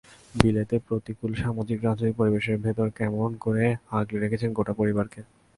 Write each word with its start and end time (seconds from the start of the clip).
বিলেতের 0.35 0.81
প্রতিকূল 0.87 1.31
সামাজিক-রাজনৈতিক 1.35 2.17
পরিবেশের 2.17 2.57
ভেতর 2.57 2.87
কেমন 2.91 3.29
করে 3.39 3.65
আগলে 3.91 4.17
রেখেছেন 4.19 4.49
গোটা 4.53 4.73
পরিবারকে। 4.73 5.19